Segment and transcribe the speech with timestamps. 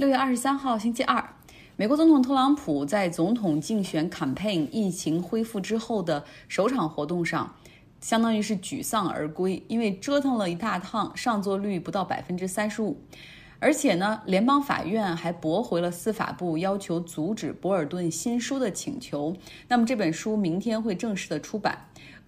[0.00, 1.34] 六月二十三号，星期二，
[1.76, 7.54] 美国总统特朗普在总统竞选 campaign 疫情恢复之后的首场活动上，
[8.00, 12.96] 相当于是沮丧而归，因为折腾了一大趟，上座率不到百分之三十五。
[13.58, 19.36] 而且呢，联邦法院还驳回了司法部要求阻止博尔顿新书的请求。
[19.68, 21.78] 那么这本书明天会正式的出版。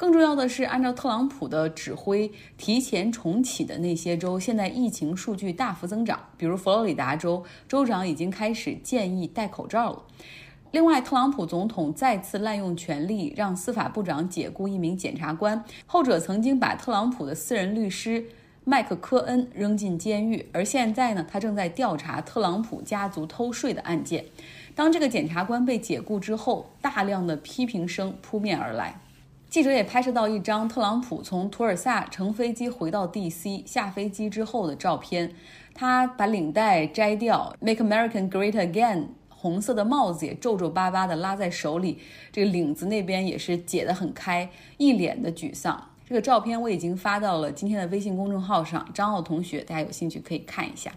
[0.02, 2.28] 更重要的是，按照特朗普的指挥，
[2.58, 6.18] 提前重启的那些州，现在疫情数据大幅增长。
[6.36, 10.02] 比如佛罗里达州州长已经开始建议戴口罩了。
[10.72, 18.26] 另外，特朗普总统再次滥用权力，让司法部长解雇一名检察官，后者曾经把特朗普的私人律师。
[18.64, 24.24] 麦克科恩扔进监狱，而现在呢，他正在调查特朗普家族偷税的案件。
[24.74, 29.00] 当这个检察官被解雇之后，大量的批评声扑面而来。
[29.52, 33.62] 记者也拍摄到一张特朗普从图尔萨乘飞机回到 D.C.
[33.66, 35.34] 下飞机之后的照片。
[35.74, 41.98] 他把领带摘掉，Make America Great Again，红色的帽子也皱皱巴巴的拉在手里，
[42.32, 45.90] 这个领子那边也是解得很开，一脸的沮丧。
[46.08, 50.90] 这个照片我已经发到了今天的微信公众号上，张奥同学，大家有兴趣可以看一下。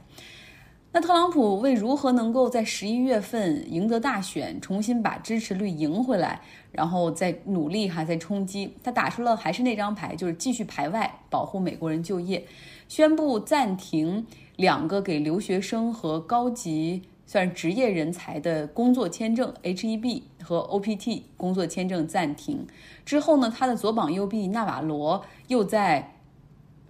[0.95, 6.39] 那特朗普为如何能够在十一月份赢得大选，重新把支持率赢回来，
[6.71, 12.45] 然后再努力哈，再冲击，他打出了还是那张牌，就是继续排外，保护美国人就业，
[12.87, 17.01] 宣布暂停两个给留学生和高级。
[17.27, 22.67] 算是职业人才的工作签证 H-1B 和 OPT 工作签证暂停
[23.03, 26.13] 之后呢，他的左膀右臂纳瓦罗又在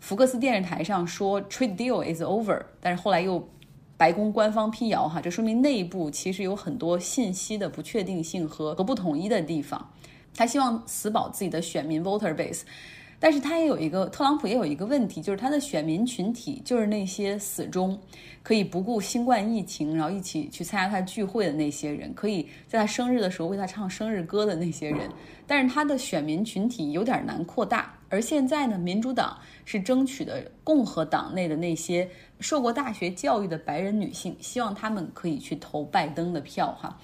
[0.02, 3.48] 福克斯电视台上说 Trade deal is over，但是后来又
[3.98, 9.90] 白宫官方辟谣哈，这说明内部其实有很多信息的不确定性和和不统一的地方。
[10.34, 12.62] 他希望死保自己的选民 voter base。
[13.18, 17.98] 但是他也有一个，特朗普也有一个问题，就是他的选民群体就是那些死忠，
[18.44, 25.10] 可以不顾新冠疫情，然后一起去参加他聚会的那些人，可以在他生日的时候为他唱生日歌的那些人。
[25.48, 27.98] 但是他的选民群体有点难扩大。
[28.16, 32.10] 而现在呢，民主党是争取的共和党内的那些
[32.40, 36.98] 受过大学教育的白人女性，希望他们可以去投拜登的票哈。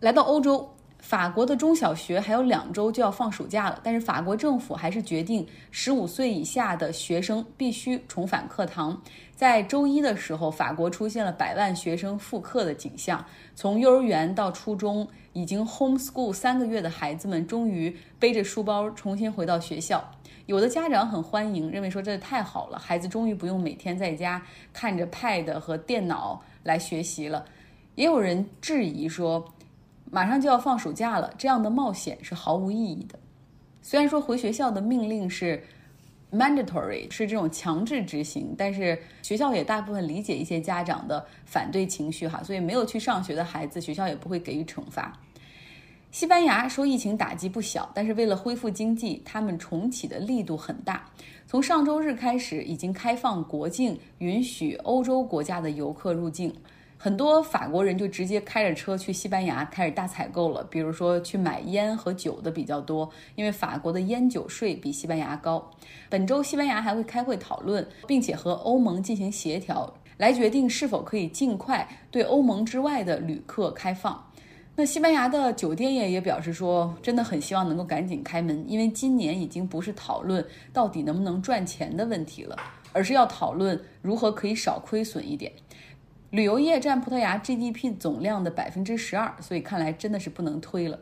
[0.00, 0.68] 来到欧洲。
[1.02, 9.00] 法国的中小学还有两周就要放暑假了，但是法国政府还是决定十五岁以下的学生必须重返课堂。
[9.34, 20.06] 在周一的时候，法国出现了百万学生复课的景象，从幼儿园到初中，已经 homeschool 三个月的孩子们终于背着书包重新回到学校。
[20.50, 27.46] 有的家长很欢迎，认为说这太好了，孩子终于不用每天在家看着 pad 和电脑来学习了。
[27.94, 29.48] 也有人质疑说。
[30.12, 33.16] 马上就要放暑假了，这样的冒险是毫无意义的。
[33.80, 35.62] 虽然说回学校的命令是
[36.32, 45.16] mandatory，是这种强制执行，但是学校也大部分理解一些家长的反对情绪哈，所以没有去上学的孩子，学校也不会给予惩罚。
[46.10, 51.08] 西班牙受疫情打击不小，但是为了恢复经济，他们重启的力度很大。
[51.46, 56.52] 从上周日开始，已经开放国境，允许欧洲国家的游客入境。
[56.98, 65.70] 很多法国人就直接开着车去西班牙开始大采购了，比如说去买烟和酒的比较多，因为法国的烟酒税比西班牙高。
[66.08, 74.26] 本周西班牙还会开会讨论，并且和欧盟进行协调，来决定是否可以尽快对欧盟之外的旅客开放。
[74.76, 80.42] 那西班牙的酒店业也表示说，真的很希望能够赶紧开门，因为今年已经不是讨论
[80.72, 82.56] 到底能不能赚钱的问题了，
[82.92, 85.52] 而是要讨论如何可以少亏损一点。
[86.30, 90.98] 旅游业占葡萄牙 GDP 总量的百分之十二，所以看来真的是不能推了。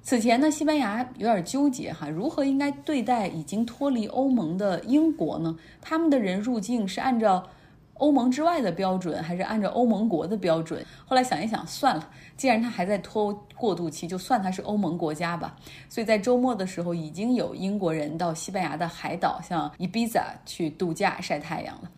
[0.00, 5.56] 此前呢，西班牙有点纠结哈，如何应该对待已经脱离欧盟的英国呢？
[5.80, 7.48] 他们的人入境是按照
[7.94, 10.84] 欧盟之外的标准，还是按照欧盟国的标准？
[11.06, 15.56] 后来想一想，算了，既然他还在脱欧过渡期，就算他是欧盟国家吧。
[15.88, 21.90] 所以在周末的时候，已经有英国人到西班牙的海岛，像伊比萨去度假晒太阳了。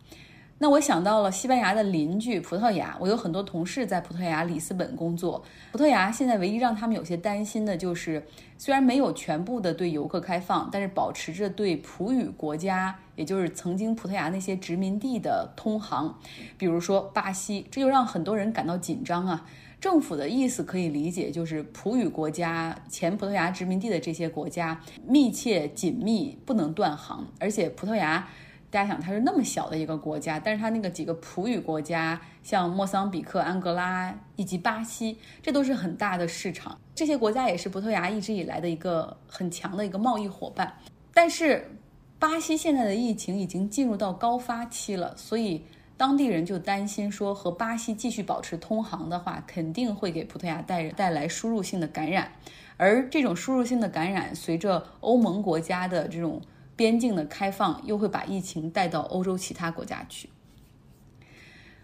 [0.58, 5.44] 那我想到了西班牙的邻居葡萄牙，我有很多同事在葡萄牙里斯本工作。
[5.72, 8.24] 葡萄牙现在唯一让他们有些担心的就是，
[8.56, 16.18] 虽然没有全部的对游客开放，但是保持着对葡语国家，也就是曾经葡萄牙那些殖民地的通航，
[16.56, 19.44] 比如说巴西，这就让很多人感到紧张啊。
[19.80, 28.26] 政府的意思可以理解，就是葡语国家、前葡萄牙殖民地的这些国家密切紧密，不能断航，而且葡萄牙。
[28.74, 36.76] 大家想，它是那么小的一个国家，但是它那个几个葡语国家，像莫桑比克、安哥拉以及巴西，这都是很大的市场。
[36.92, 40.76] 这些国家也是葡萄牙一直以来的一个很强的一个贸易伙伴。
[41.12, 41.70] 但是，
[42.18, 45.62] 巴西现在的疫情已经进入到高发期了，所以
[45.96, 52.28] 当地人就担心说，和巴西继续保持通航的话，肯定会给葡萄牙带带来输入性的感染，
[52.76, 56.42] 而这种输入性的感染，随着欧盟国家的这种
[56.76, 60.28] 边境的开放，又会把疫情带到欧洲其他国家去。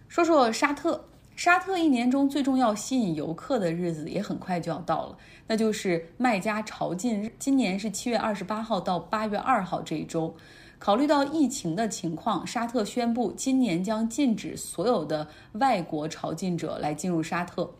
[0.08, 1.04] 说说沙特，
[1.36, 5.16] 沙特一年中最重要吸引游客的日子也很快就要到了，
[5.46, 10.34] 那就是麦加朝觐日，今年是七月二十八号到八月二号这一周。
[10.78, 17.70] 考虑到疫情的情况，沙特宣布今年将禁止所有的外国朝觐者来进入沙特。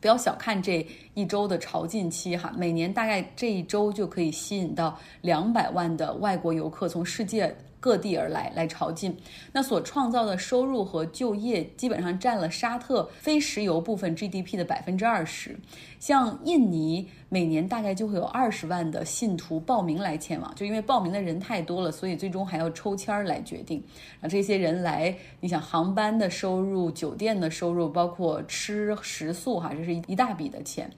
[0.00, 7.56] 不要小看这一周的潮进期哈，每年大概这一周就可以吸引到两百万的外国游客从世界。
[7.86, 9.14] 各地而来来朝觐，
[9.52, 15.56] 那所创造的收入和就业基本上占了沙特非石油部分 GDP 的百分之二十。
[16.00, 23.80] 像印尼每年大概就会有二十万的信徒报名来前往，就因为报名的人太多了，所以最终还要抽签来决定。
[24.20, 30.90] 啊，这些人来，你想航班的收入、酒店的收入，包括吃食宿，哈，这是一大笔的钱。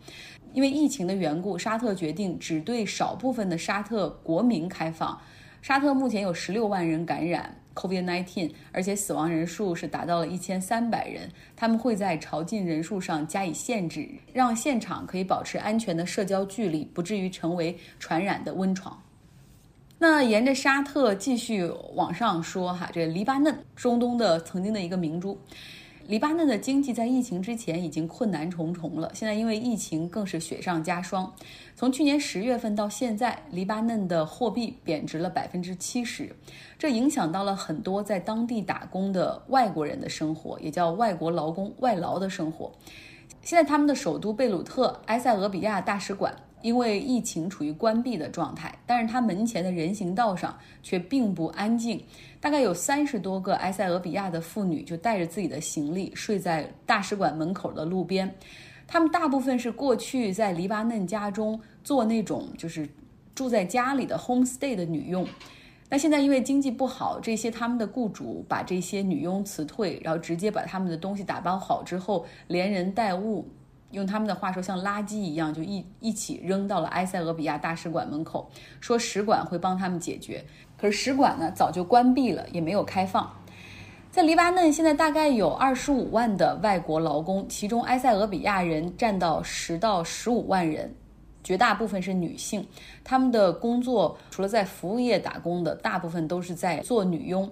[0.55, 5.21] 因为疫情的缘故，沙特决定只对少部分的沙特国民开放。
[5.61, 11.31] 沙特目前有十六万人感染 COVID-19，而且死亡人数是达到了一千三百人。
[11.57, 19.03] 他们会在朝觐人数上加以限制，让现场可以保持安全的社交距离，不至于成为传染的温床。
[20.01, 25.37] 那沿着沙特继续往上说，哈，这黎巴嫩，中东的曾经的一个明珠。
[26.09, 31.31] 黎巴嫩的经济在疫情之前已经困难重重了，现在因为疫情更是雪上加霜。
[31.77, 36.35] 从去年十月份到现在，黎巴嫩的货币贬值了百分之七十，
[36.79, 42.73] 这影响到了很多在当地打工的外国人的生活，也叫外国劳工、外劳的生活。
[43.43, 46.35] 现在他们的首都贝鲁特埃塞俄比亚大使馆。
[46.63, 52.03] 因为疫情处于关闭的状态，但是它门前的人行道上却并不安静。
[52.41, 58.33] 大概有三十多个埃塞俄比亚的妇女就带着自己的行李睡在大使馆门口的路边。
[58.87, 62.89] 他们大部分是过去在黎巴嫩家中做那种就是
[63.35, 65.27] 住在家里的 homestay 的女佣。
[65.91, 73.49] 那现在因为经济不好，这些他们的雇主把这些女佣辞退，然后直接把他们的东西打包好之后，连人带物。
[73.91, 78.51] 用他们的话说，像垃圾一样，就一一起扔到了埃塞俄比亚大使馆门口，
[78.81, 80.45] 说使馆会帮他们解决。
[80.77, 83.33] 可是使馆呢，早就关闭了，也没有开放。
[84.11, 90.95] 在黎巴嫩，现在大概有二十五万的外国劳工，其中埃塞俄比亚人占到十到十五万人，
[91.43, 92.67] 绝大部分是女性。
[93.05, 97.51] 他们的工作除了在服务业打工的，大部分都是在做女佣。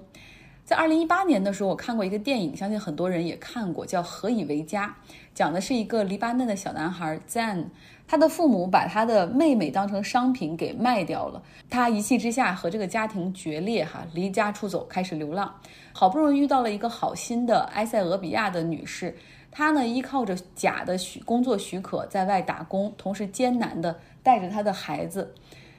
[0.66, 4.88] 在二零一八年的时候，我看过一个电影，相信很多人也看过，叫《何以为家》，
[5.32, 7.66] 讲的是一个黎巴嫩的小男孩 Zan，
[8.08, 11.40] 他的父母把他的妹妹当成商品给卖掉了，
[11.70, 15.54] 他一气之下和这个家庭决裂，哈，离家出走，开始流浪。
[15.92, 19.16] 好不容易遇到了一个好心的埃塞俄比亚的女士，
[19.52, 25.32] 她呢依靠着假的许工作许可在外打工，同时艰难的带着她的孩子。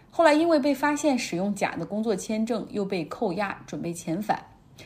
[0.09, 4.41] 后来因为被发现使用假的工作签证，又被扣押，准备遣返。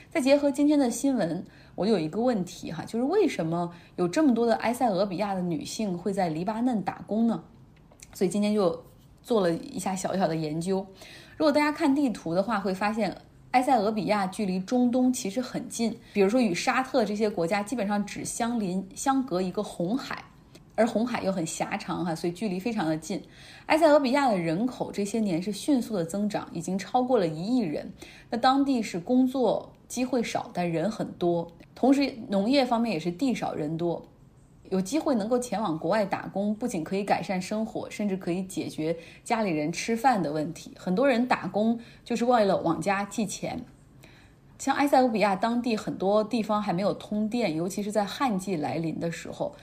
[0.10, 1.46] 再结合今天的新闻，
[1.76, 7.44] 我有一个问题哈，就是为什么有这么多的埃塞俄比亚的女性会在黎巴嫩打工呢？
[8.14, 8.84] 所以今天就
[9.24, 10.86] 做了一下小小的研究。
[11.38, 13.16] 如果大家看地图的话，会发现
[13.52, 20.24] 埃塞俄比亚距离中东其实很近，比如说与沙特这些国家基本上只相邻相隔一个红海，
[20.76, 23.22] 而红海又很狭长哈，所以距离非常的近。
[23.68, 27.92] 埃塞俄比亚的人口这些年是迅速的增长，已经超过了一亿人。
[28.30, 29.72] 那当地是工作。
[29.92, 31.52] 机会少，但人很多。
[31.76, 34.02] 同时，农业方面也是地少人多，
[34.70, 38.96] 有机会能够前往国外打工，不仅可以改善生活，甚至可以解决
[39.26, 40.72] 家里人吃饭的问题。
[40.78, 43.66] 很多人打工就是为了往家寄钱。
[44.58, 49.54] 像埃塞俄比亚当地很多地方还没有通电，尤其是在旱季来临的时候。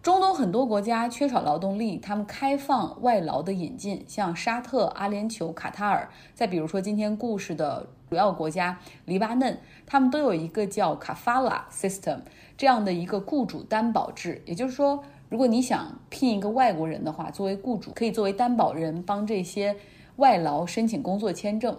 [0.00, 12.20] 中东很多国家缺少劳动力，他们开放外劳的引进，像沙特、阿联酋、卡塔尔，再比如说今天故事的主要国家黎巴嫩，他们都有一个叫卡法拉 system
[12.56, 14.40] 这样的一个雇主担保制。
[14.46, 19.74] 也就是说，如果你想聘一个外国人的话，作为雇主可以作为担保人帮这些
[20.14, 21.76] 外劳申请工作签证。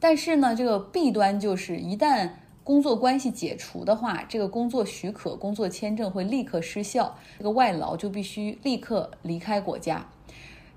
[0.00, 2.30] 但是呢，这个弊端就是一旦
[2.64, 10.04] 工作关系解除的话，这个工作许可、工作签证会立刻失效，这个外劳就必须立刻离开国家。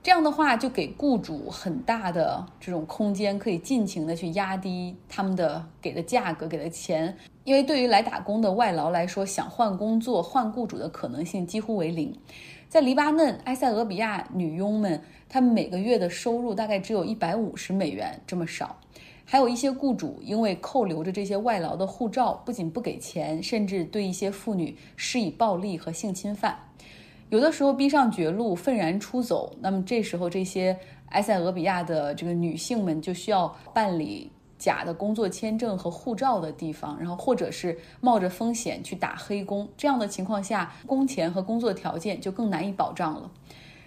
[0.02, 7.16] 这样的话，就给雇主很大的这种空间，可以尽情的去压低他们的给的价格、给的钱。
[7.44, 12.16] 因为对于来打工的外劳来说，想换工作、换雇主的可能性几乎为零。
[12.70, 18.78] 在黎巴嫩、埃塞俄比亚女佣们，她们每个月的收入大概只有一百五十美元这么少。
[19.26, 26.58] 还有一些雇主因为扣留着这些外劳的护照，不仅不给钱，甚至对一些妇女施以暴力和性侵犯，
[27.30, 29.56] 有的时候逼上绝路，愤然出走。
[29.62, 30.76] 那么这时候，这些
[31.10, 39.68] 埃塞俄比亚的这个女性们就需要办理假的工作签证和护照的地方，然后或者是冒着风险去打黑工。
[39.78, 43.30] 这样的情况下，工钱和工作条件就更难以保障了。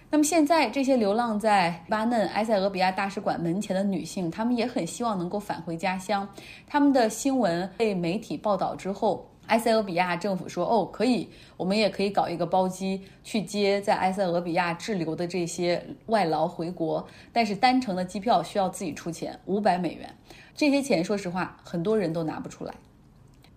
[0.09, 6.29] 那么现在，这些流浪在巴嫩埃塞俄比亚大使馆门前的女性，她们也很希望能够返回家乡。
[6.67, 20.15] 他们的新闻被媒体报道之后，埃塞俄比亚政府说：“哦，可以，我们也可以搞一个包机去接在埃塞俄比亚滞留的这些外劳回国，但是单程的机票需要自己出钱，五百美元。
[20.55, 22.73] 这些钱，说实话，很多人都拿不出来。”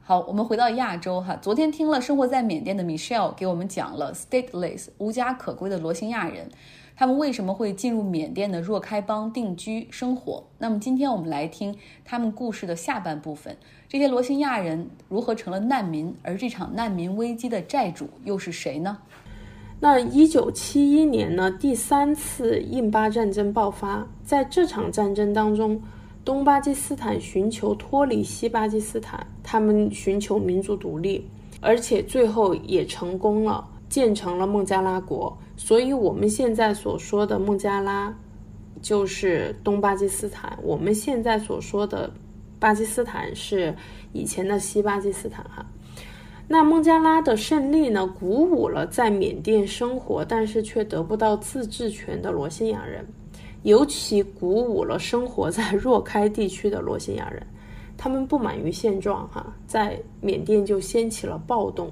[0.02, 1.36] 好，我们回到亚洲哈。
[1.42, 6.48] 昨天听了生活在缅甸的 Michelle 给我们讲了 stateless 无家可归的罗兴亚人，
[6.96, 10.42] 他们为什么会进入缅甸的若开邦定居生活。
[10.58, 13.54] 那么今天我们来听他们故事的下半部分，
[13.86, 18.96] 这些罗兴亚人如何成了难民，而这场难民危机的债主又是谁呢？
[19.78, 25.80] 那一九七一年呢，第三次印巴战争爆发，在这场战争当中。
[26.24, 31.24] 东巴基斯坦寻求脱离西巴基斯坦，他们寻求民族独立，
[31.60, 35.38] 而且最后也成功了，建成了孟加拉国。
[35.56, 38.14] 所以，我们现在所说的孟加拉，
[38.82, 40.58] 就是东巴基斯坦。
[40.62, 42.10] 我们现在所说的
[42.58, 43.74] 巴基斯坦是
[44.12, 45.44] 以前的西巴基斯坦。
[45.44, 45.64] 哈，
[46.46, 53.04] 那孟加拉的胜利呢，鼓舞了在缅甸生活但是却得不到自治权的罗兴亚人。
[53.62, 57.44] 尤其鼓舞了生活在若开地区的罗兴亚人，
[57.96, 61.90] 他们不满于现状，哈，在缅甸就掀起了暴动，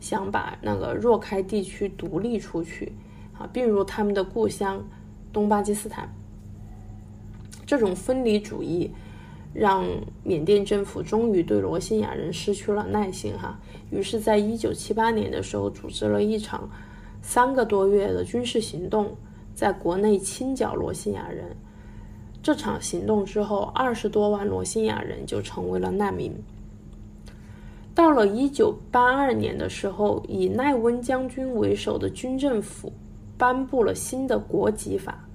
[0.00, 2.92] 想把那个若开地区独立出去，
[3.38, 4.82] 啊，并入他们的故乡
[5.32, 6.08] 东巴基斯坦。
[7.66, 8.90] 这种分离主义
[9.52, 9.84] 让
[10.22, 13.58] 缅甸政府终于对罗兴亚人失去了耐心，哈，
[13.90, 16.68] 于是，在一九七八年的时候，组织了一场
[17.22, 19.16] 三个多月的军事行动。
[19.54, 21.44] 在国内清剿罗兴亚人，
[22.40, 26.32] 这场行动之后，二十多万罗兴亚人就成为了难民。
[27.98, 32.92] 到了一九八二年的时候，以奈温将军为首的军政府
[33.36, 35.26] 颁布了新的国籍法，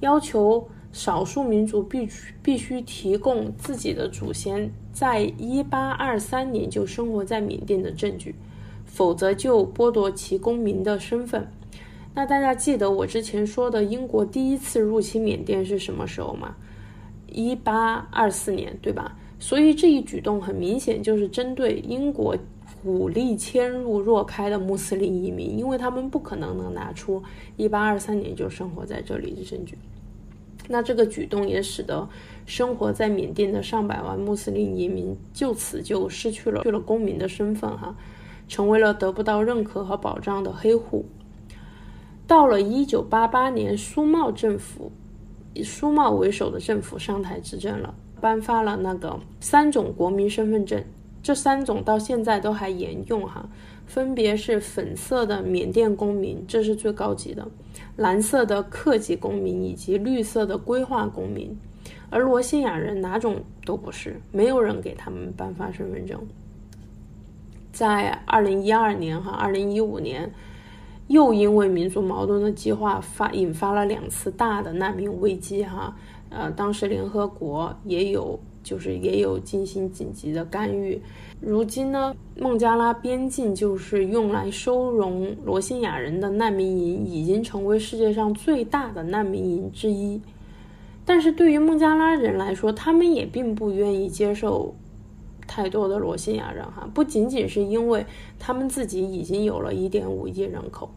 [0.00, 8.34] 要求少数民族必须必须提供自己的祖先在一八二三年就生活在缅甸的证据，
[8.84, 11.46] 否则就剥夺其公民的身份。
[12.16, 16.56] 那大家记得我之前说的英国第一次入侵缅甸是什么时候吗？
[17.28, 19.16] 一八二四年，对吧？
[19.38, 22.36] 所以这一举动很明显就是针对英国
[22.82, 27.22] 鼓励迁入若开的穆斯林移民，因为他们不可能能拿出
[27.56, 29.78] 一八二三年就生活在这里的证据。
[30.68, 32.06] 那这个举动也使得
[32.44, 37.96] 生活在缅甸的上百万穆斯林移民就此就失去了去了公民的身份，哈，
[38.48, 41.06] 成为了得不到认可和保障的黑户。
[42.26, 44.92] 到了一九八八年，苏茂政府
[45.54, 50.82] 以苏茂为首的政府上台执政了，颁发了那个三种国民身份证，
[51.22, 53.48] 这三种到现在都还沿用哈，
[53.86, 57.44] 分别是粉色的缅甸公民，这是最高级的；
[57.96, 61.56] 蓝色的客籍公民以及绿色的规划公民。
[62.10, 66.18] 而罗兴亚人哪种都不是，没有人给他们颁发身份证。
[67.72, 70.32] 在二零一二年哈，二零一五年。
[71.08, 75.96] 又因为民族矛盾的激化发引发了两次大的难民危机哈，
[76.30, 81.00] 呃，当时联合国也有就是也有进行紧急的干预。
[81.40, 90.20] 如今呢，孟加拉边境就是用来收容罗兴亚人的难民营，已经成为世界上最大的难民营之一。
[91.04, 94.74] 但是对于孟加拉人来说，他们也并不愿意接受。
[95.50, 98.04] 太多的罗兴亚人哈，不仅仅是因为
[98.38, 100.90] 他们自己已经有了一点五亿人口，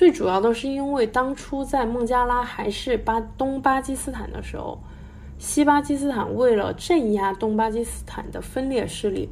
[0.00, 4.80] 最主要的是因为当初在孟加拉还是巴东巴基斯坦的时候，
[5.36, 9.28] 西巴基斯坦为了镇压东巴基斯坦的分裂势力，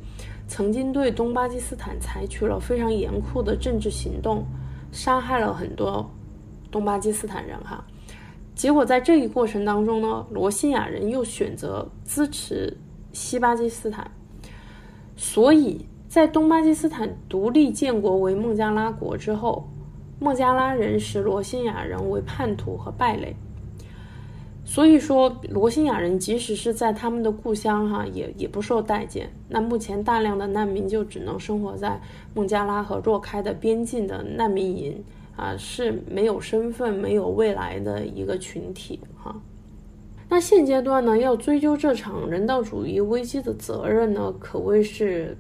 [0.47, 4.45] 曾经对东巴基斯坦采取了非常严酷的政治行动，
[4.93, 6.07] 杀害了很多
[6.71, 7.83] 东巴基斯坦人哈。
[8.55, 12.77] 结果在这一过程当中呢，罗兴亚人又选择支持
[13.15, 14.07] 西巴基斯坦。
[15.17, 19.67] 所以在东巴基斯坦独立建国为孟加拉国之后，
[20.21, 23.35] 孟加拉人视罗兴亚人为叛徒和败类。
[24.65, 29.31] 所以说，罗兴亚人即使是在他们的故乡哈，也也不受待见。
[29.49, 31.99] 那目前大量的难民就只能生活在
[32.35, 35.03] 孟加拉和若开的边境的难民营
[35.37, 39.35] 啊，是没有身份、没有未来的一个群体哈。
[40.29, 45.35] 那现阶段呢，要追究这场人道主义危机的责任呢，可谓是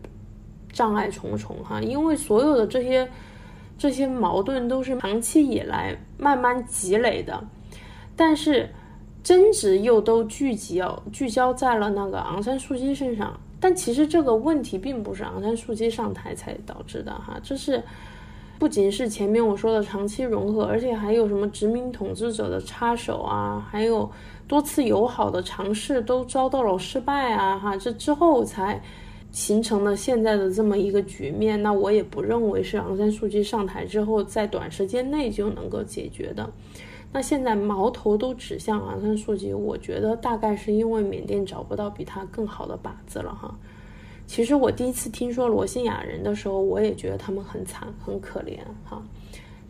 [0.72, 1.82] 障碍重重哈。
[1.82, 3.06] 因为所有的这些
[3.78, 7.42] 这些矛盾都是长期以来慢慢积累的，
[8.14, 8.68] 但是
[9.22, 13.38] 争执又都聚集哦聚焦在了那个昂山素季身上。
[13.60, 17.82] 但其实这个问题并不是昂山素季上台才导致的哈，这是。
[18.58, 24.10] 不仅是前面我说的长期融合，而且还有什么殖民统治者的插手啊，还有
[24.48, 28.82] 多次友好的尝试都遭到了失败啊，哈，这之后才
[29.30, 31.62] 形成了现在的这么一个局面。
[31.62, 36.50] 那我也不认为是昂山素季上台之后在短时间内就能够解决的。
[37.12, 43.56] 那现在矛头都指向昂山素季，我觉得大概是因为缅甸找不到比他更好的靶子了哈。
[44.26, 49.02] 其实我第一次听说罗兴亚人的时候，我也觉得他们很惨、很可怜哈。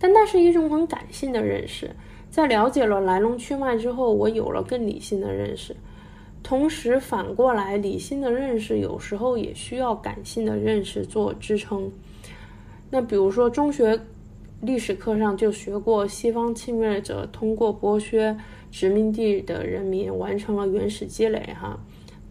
[0.00, 1.94] 但那是一种很感性的认识，
[2.28, 5.76] 在了解了来龙去脉之后，我有了更理性的认识。
[6.42, 11.90] 同时反过来，理性的认识有时候也需要感性的认识做支撑。
[12.90, 14.00] 那比如说，中学
[14.62, 18.36] 历史课上就学过，西方侵略者通过剥削
[18.70, 21.78] 殖民地的人民，完成了原始积累哈。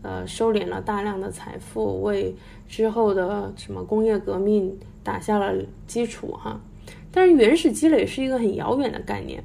[0.02, 2.34] 呃，收敛了大量的财富，为
[2.68, 5.54] 之后的什么工业革命打下了
[5.86, 6.60] 基础哈。
[7.12, 9.44] 但是原始积累是一个很遥远的概念。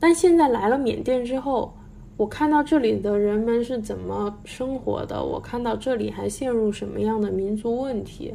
[0.00, 1.76] 但现在来了缅甸之后，
[2.22, 8.32] 我看到这里的人们是怎么生活的，我看到这里还陷入什么样的民族问题，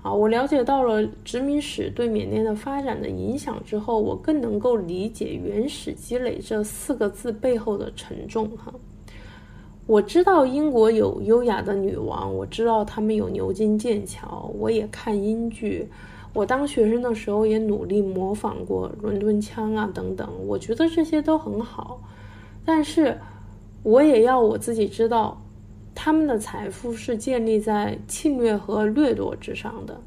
[0.00, 8.72] 啊，我了解到了殖民史对缅甸的发展的影响之后，我更能够理解“原始积累”这四个字背后的沉重哈。
[9.88, 15.88] 我知道英国有优雅的女王，我知道他们有牛津、剑桥，我也看英剧。
[16.32, 22.00] 我当学生的时候也努力模仿过伦敦腔啊等等，我觉得这些都很好。
[22.66, 23.16] 但是，
[23.82, 25.40] 我也要我自己知道，
[25.94, 29.98] 他们的财富是建立在侵略和掠夺之上的。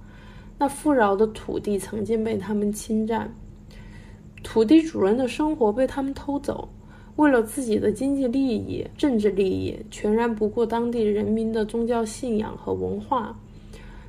[0.57, 3.33] 那富饶的土地曾经被他们侵占，
[4.43, 6.69] 土地主人的生活被他们偷走。
[7.15, 13.37] 为了自己的经济利益、政治利益，全然不顾当地人民的宗教信仰和文化，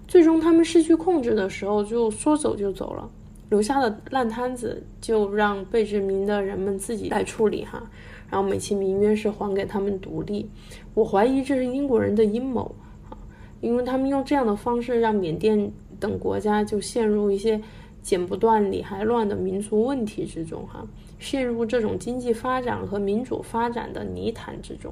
[0.07, 3.11] 最终他们失去控制的时候，就说走就走了，
[3.49, 7.83] 留下的烂摊子就让被殖民的人们自己来处理哈，
[8.31, 10.49] 然后美其名曰是还给他们独立。
[10.95, 12.75] 我怀疑这是英国人的阴谋
[13.09, 13.19] 啊，
[13.61, 17.61] 因为他们用这样的方式让缅甸等国家就陷入一些
[18.03, 20.87] 剪不断理还乱的民族问题之中哈。
[21.19, 24.91] 陷入这种经济发展和民主发展的泥潭之中。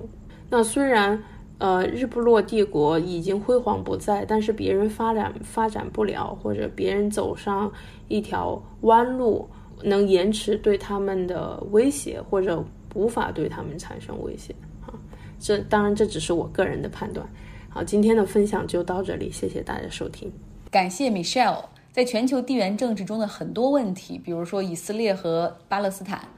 [0.50, 1.18] 那虽然，
[1.56, 7.72] 呃，日不落帝国已经辉煌不再，但是别人发展发展不了，或者别人走上
[8.08, 9.48] 一条弯路，
[9.82, 12.62] 能延迟对他们的威胁，或者
[12.98, 14.52] 无法对他们产生威胁。
[14.84, 14.92] 啊，
[15.38, 17.24] 这当然这只是我个人的判断。
[17.70, 20.32] 好，今天的分享就到这里，谢谢大家收听，
[20.70, 21.64] 感谢 Michelle。
[21.92, 26.28] 在全球地缘政治中的很多问题，比如说以色列和巴勒斯坦、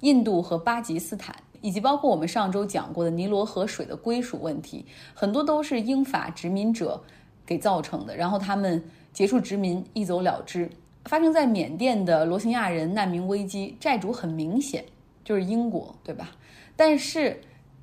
[0.00, 7.02] 印度和巴基斯坦，以及包括我们上周讲过的尼罗河水的归属问题，很多都是英法殖民者
[7.44, 8.16] 给造成的。
[8.16, 10.70] 然后他们结束殖民，一走了之。
[11.04, 14.84] 发生在缅甸的罗兴亚人难民危机，债主很明显
[15.24, 16.30] 就是英国，对吧？
[16.76, 17.40] 但是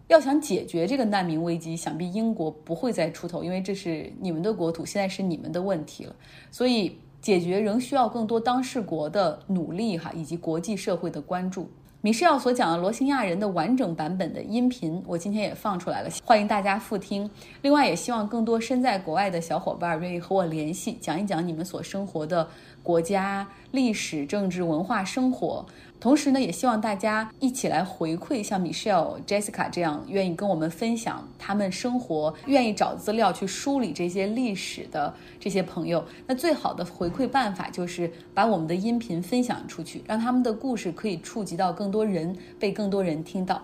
[0.08, 6.16] 要想解决这个难民危机，想必英国不会再出头，因为这是你们的国土，现在是你们的问题了，
[6.52, 6.98] 所以。
[7.20, 11.68] 解决仍需要更多当事国的努力哈，以及国际社会的关注。
[12.00, 17.30] 米歇尔所讲的罗兴亚人的完整版本的音频，我今天也放出来了，欢迎大家复听。
[17.64, 22.48] 另外，也希望更多身在国外的小伙伴愿意和我联系，讲一讲你们所生活的
[22.84, 25.66] 国家历史、政治、文化、生活。
[26.00, 36.06] 同时呢，也希望大家一起来回馈像 Michelle、Jessica 这样愿意跟我们分享他们生活、愿意找资料去梳理这些历史的这些朋友。
[36.28, 43.62] 那最好的回馈办法就是把我们的音频分享出去，让他们的故事可以触及到更多人，被更多人听到。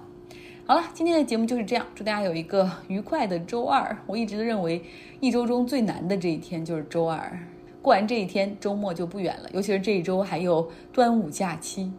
[0.66, 3.96] 好了，今天的节目就是这样，祝大家有一个愉快的周二。
[4.08, 4.82] 我一直都认为，
[5.20, 7.40] 一周中最难的这一天就是周二，
[7.82, 11.92] 过完这一天，周末就不远了，尤其是这一周还有端午假期。